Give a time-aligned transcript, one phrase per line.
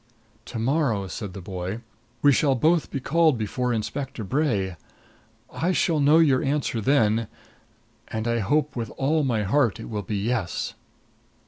[0.45, 1.81] "To morrow," said the boy,
[2.23, 4.75] "we shall both be called before Inspector Bray.
[5.53, 7.27] I shall know your answer then
[8.07, 10.73] and I hope with all my heart it will be yes."